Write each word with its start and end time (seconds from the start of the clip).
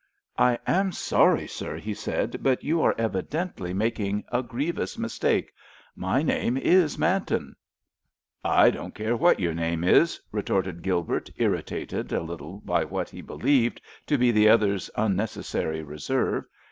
"I 0.39 0.57
am 0.65 0.91
sorry, 0.91 1.45
sir," 1.45 1.77
he 1.77 1.93
said, 1.93 2.37
"but 2.41 2.63
you 2.63 2.81
are 2.81 2.95
evidently 2.97 3.71
making 3.71 4.23
a 4.31 4.41
grievous 4.41 4.97
mistake. 4.97 5.53
My 5.95 6.23
name 6.23 6.57
is 6.57 6.97
Manton——" 6.97 7.55
"I 8.43 8.71
don't 8.71 8.95
care 8.95 9.15
what 9.15 9.39
your 9.39 9.53
name 9.53 9.83
is," 9.83 10.19
retorted 10.31 10.81
Gilbert, 10.81 11.29
irritated 11.37 12.11
a 12.11 12.19
little 12.23 12.61
by 12.61 12.83
what 12.83 13.11
he 13.11 13.21
believed 13.21 13.79
to 14.07 14.17
be 14.17 14.31
the 14.31 14.49
other's 14.49 14.89
unnecessary 14.95 15.83
reserve. 15.83 16.45